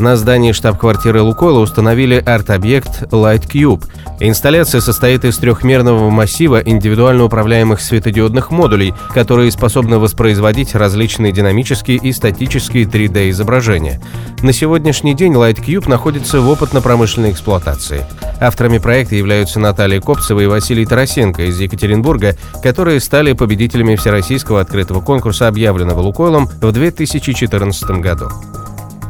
[0.00, 3.84] На здании штаб-квартиры Лукойла установили арт-объект Light Cube.
[4.18, 12.12] Инсталляция состоит из трехмерного массива индивидуально управляемых светодиодных модулей, которые способны воспроизводить различные динамические и
[12.14, 14.00] статические 3D-изображения.
[14.40, 18.06] На сегодняшний день Light Cube находится в опытно-промышленной эксплуатации.
[18.40, 25.02] Авторами проекта являются Наталья Копцева и Василий Тарасенко из Екатеринбурга, которые стали победителями Всероссийского открытого
[25.02, 28.30] конкурса, объявленного Лукойлом в 2014 году.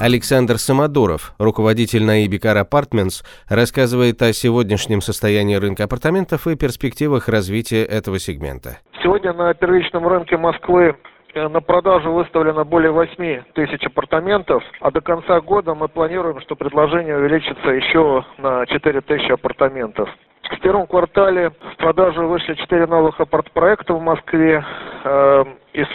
[0.00, 7.84] Александр Самодуров, руководитель на Car Apartments, рассказывает о сегодняшнем состоянии рынка апартаментов и перспективах развития
[7.84, 8.78] этого сегмента.
[9.02, 10.96] Сегодня на первичном рынке Москвы
[11.34, 16.56] э, на продажу выставлено более 8 тысяч апартаментов, а до конца года мы планируем, что
[16.56, 20.08] предложение увеличится еще на 4 тысячи апартаментов.
[20.50, 24.64] В первом квартале в продажу вышли 4 новых апарт-проекта в Москве,
[25.04, 25.86] э, из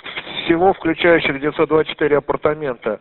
[0.46, 3.00] всего включающих 924 апартамента.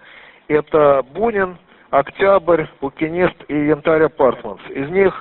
[0.48, 1.58] Это Бунин,
[1.90, 4.62] Октябрь, Букинист и Янтарь Апартментс.
[4.70, 5.14] Из них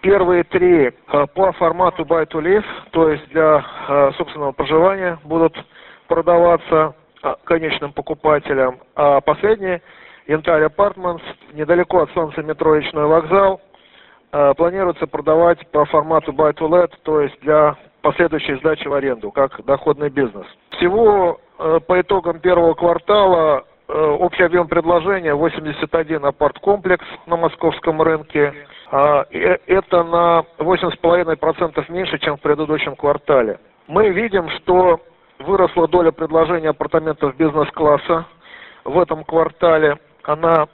[0.00, 5.54] первые три э, по формату Buy to Live, то есть для э, собственного проживания будут
[6.08, 8.78] продаваться э, конечным покупателям.
[8.96, 9.80] А последний,
[10.26, 13.60] Янтарь Апартментс, недалеко от солнца метро Речной вокзал,
[14.56, 19.64] планируется продавать по формату Buy to Let, то есть для последующей сдачи в аренду, как
[19.64, 20.46] доходный бизнес.
[20.70, 28.54] Всего по итогам первого квартала общий объем предложения 81 апарт-комплекс на московском рынке.
[28.90, 33.58] А, это на 8,5% меньше, чем в предыдущем квартале.
[33.88, 35.00] Мы видим, что
[35.40, 38.26] выросла доля предложений апартаментов бизнес-класса
[38.84, 39.98] в этом квартале.
[40.24, 40.68] Она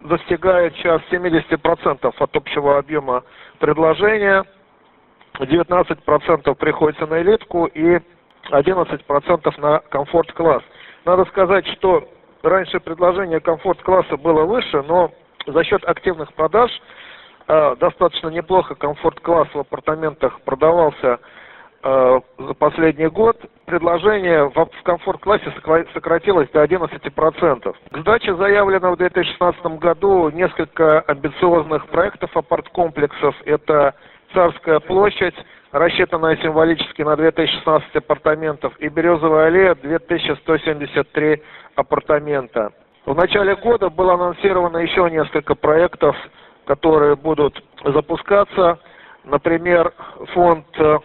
[0.00, 3.22] достигает сейчас 70% от общего объема
[3.58, 4.44] предложения.
[5.38, 7.98] 19% приходится на элитку и
[8.50, 10.62] 11% на комфорт-класс.
[11.04, 12.08] Надо сказать, что
[12.46, 15.10] Раньше предложение комфорт-класса было выше, но
[15.48, 16.70] за счет активных продаж
[17.48, 21.18] э, достаточно неплохо комфорт-класс в апартаментах продавался
[21.82, 23.36] э, за последний год.
[23.64, 25.52] Предложение в, в комфорт-классе
[25.92, 27.74] сократилось до 11%.
[27.90, 33.34] К сдаче заявлено в 2016 году несколько амбициозных проектов апарт-комплексов.
[33.44, 33.96] Это
[34.32, 35.34] Царская площадь,
[35.78, 41.42] рассчитанная символически на 2016 апартаментов, и Березовая аллея 2173
[41.74, 42.72] апартамента.
[43.04, 46.16] В начале года было анонсировано еще несколько проектов,
[46.66, 48.78] которые будут запускаться.
[49.24, 49.92] Например,
[50.32, 50.98] фонд э,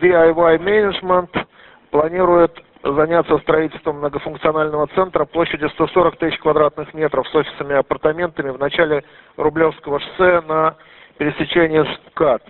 [0.00, 1.46] DIY Management
[1.90, 2.52] планирует
[2.82, 9.02] заняться строительством многофункционального центра площадью 140 тысяч квадратных метров с офисами и апартаментами в начале
[9.36, 10.76] Рублевского шоссе на
[11.16, 12.42] пересечении СКАТ.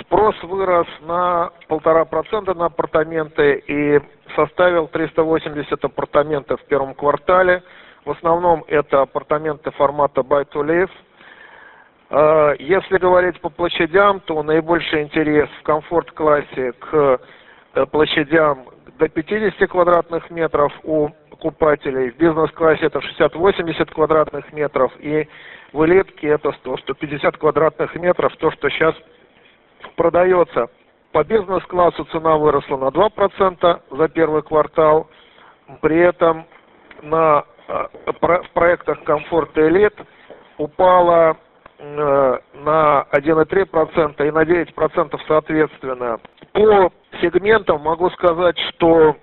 [0.00, 4.00] Спрос вырос на полтора процента на апартаменты и
[4.34, 7.62] составил 380 апартаментов в первом квартале.
[8.04, 10.90] В основном это апартаменты формата Buy to Live.
[12.10, 17.20] А, если говорить по площадям, то наибольший интерес в комфорт-классе к
[17.74, 18.66] э, площадям
[18.98, 22.10] до 50 квадратных метров у покупателей.
[22.10, 24.92] В бизнес-классе это 60-80 квадратных метров.
[24.98, 25.28] И
[25.72, 28.94] в элитке это 100-150 квадратных метров, то, что сейчас
[29.96, 30.68] продается.
[31.12, 35.08] По бизнес-классу цена выросла на 2% за первый квартал.
[35.80, 36.46] При этом
[37.02, 39.94] на, э, в проектах комфорт и элит
[40.58, 41.36] упала
[41.78, 46.18] э, на 1,3% и на 9% соответственно.
[46.52, 49.16] По сегментам могу сказать, что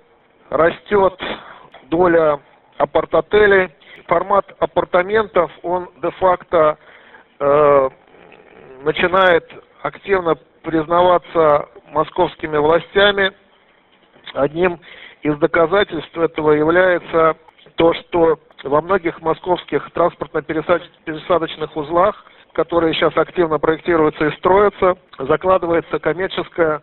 [0.50, 1.18] растет
[1.84, 2.40] доля
[2.78, 3.70] апарт-отелей.
[4.06, 6.76] Формат апартаментов, он де-факто
[7.40, 7.88] э,
[8.82, 9.50] начинает
[9.84, 13.32] активно признаваться московскими властями.
[14.32, 14.80] Одним
[15.22, 17.36] из доказательств этого является
[17.76, 26.80] то, что во многих московских транспортно-пересадочных узлах, которые сейчас активно проектируются и строятся, закладывается коммерческая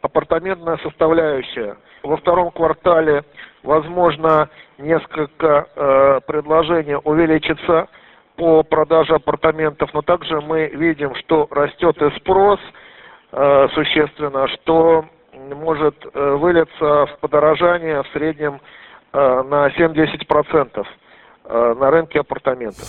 [0.00, 1.76] апартаментная составляющая.
[2.02, 3.24] Во втором квартале,
[3.62, 4.48] возможно,
[4.78, 7.88] несколько э, предложений увеличится
[8.38, 12.60] по продаже апартаментов, но также мы видим, что растет и спрос
[13.32, 15.04] э, существенно, что
[15.56, 18.60] может э, вылиться в подорожание в среднем
[19.12, 20.84] э, на 7-10%
[21.44, 22.84] э, на рынке апартаментов.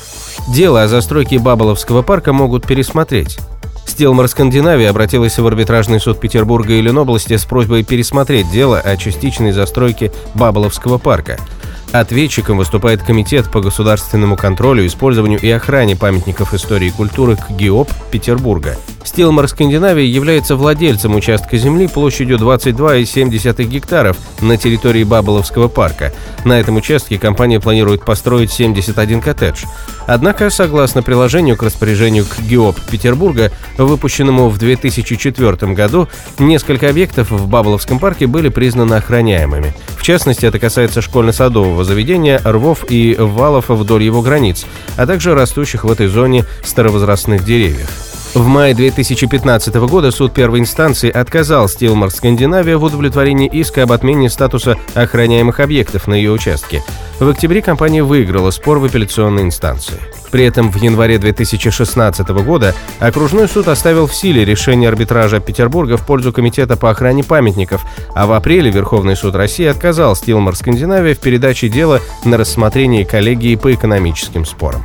[0.53, 3.39] Дело о застройке Баболовского парка могут пересмотреть.
[3.87, 9.51] Стилмар Скандинавия обратилась в арбитражный суд Петербурга и Ленобласти с просьбой пересмотреть дело о частичной
[9.51, 11.37] застройке Баболовского парка–
[11.91, 18.77] Ответчиком выступает Комитет по государственному контролю, использованию и охране памятников истории и культуры КГИОП Петербурга.
[19.03, 26.13] Стилмар Скандинавия является владельцем участка земли площадью 22,7 гектаров на территории Баболовского парка.
[26.45, 29.65] На этом участке компания планирует построить 71 коттедж.
[30.07, 36.07] Однако, согласно приложению к распоряжению КГИОП Петербурга, выпущенному в 2004 году,
[36.37, 39.73] несколько объектов в Баболовском парке были признаны охраняемыми.
[39.97, 44.65] В частности, это касается школьно-садового заведения, рвов и валов вдоль его границ,
[44.97, 48.08] а также растущих в этой зоне старовозрастных деревьев.
[48.35, 54.29] В мае 2015 года суд первой инстанции отказал Стилмар Скандинавия в удовлетворении иска об отмене
[54.29, 56.83] статуса охраняемых объектов на ее участке.
[57.19, 59.99] В октябре компания выиграла спор в апелляционной инстанции.
[60.29, 66.05] При этом в январе 2016 года окружной суд оставил в силе решение арбитража Петербурга в
[66.05, 67.83] пользу Комитета по охране памятников,
[68.13, 73.55] а в апреле Верховный суд России отказал Стилмар Скандинавия в передаче дела на рассмотрение коллегии
[73.55, 74.83] по экономическим спорам.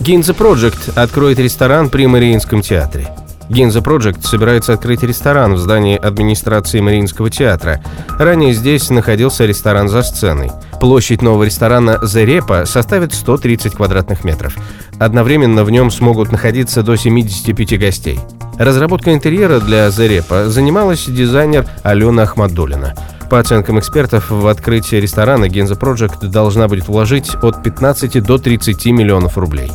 [0.00, 3.08] Гинза Project откроет ресторан при Мариинском театре.
[3.48, 7.82] Гинза Project собирается открыть ресторан в здании администрации Мариинского театра.
[8.18, 10.50] Ранее здесь находился ресторан за сценой.
[10.80, 14.56] Площадь нового ресторана «Зерепа» составит 130 квадратных метров.
[14.98, 18.18] Одновременно в нем смогут находиться до 75 гостей.
[18.58, 22.94] Разработка интерьера для «Зерепа» занималась дизайнер Алена Ахмадулина.
[23.30, 28.86] По оценкам экспертов, в открытие ресторана Генза Project должна будет вложить от 15 до 30
[28.86, 29.70] миллионов рублей.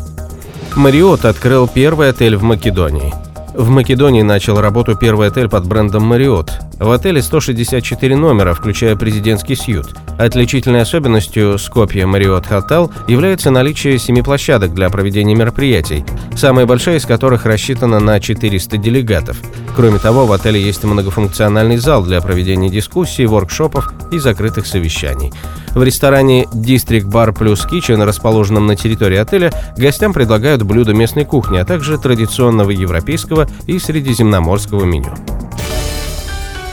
[0.80, 3.14] Мариот открыл первый отель в Македонии.
[3.54, 6.54] В Македонии начал работу первый отель под брендом Мариот.
[6.80, 9.94] В отеле 164 номера, включая президентский сьют.
[10.18, 16.06] Отличительной особенностью Скопья Мариот Хотел является наличие семи площадок для проведения мероприятий,
[16.38, 19.36] самая большая из которых рассчитана на 400 делегатов.
[19.76, 25.32] Кроме того, в отеле есть многофункциональный зал для проведения дискуссий, воркшопов и закрытых совещаний.
[25.74, 31.58] В ресторане District Bar Plus Kitchen, расположенном на территории отеля, гостям предлагают блюда местной кухни,
[31.58, 35.14] а также традиционного европейского и средиземноморского меню.